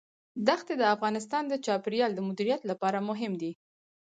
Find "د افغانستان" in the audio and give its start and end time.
0.77-1.43